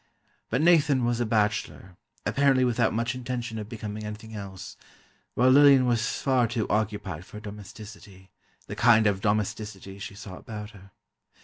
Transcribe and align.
But 0.49 0.63
Nathan 0.63 1.05
was 1.05 1.19
a 1.19 1.27
bachelor, 1.27 1.95
apparently 2.25 2.65
without 2.65 2.91
much 2.91 3.13
intention 3.13 3.59
of 3.59 3.69
becoming 3.69 4.03
anything 4.03 4.33
else, 4.33 4.75
while 5.35 5.51
Lillian 5.51 5.85
was 5.85 6.19
far 6.19 6.47
too 6.47 6.67
occupied 6.69 7.23
for 7.23 7.39
domesticity, 7.39 8.31
the 8.65 8.75
kind 8.75 9.05
of 9.05 9.21
domesticity 9.21 9.99
she 9.99 10.15
saw 10.15 10.37
about 10.37 10.71
her. 10.71 10.89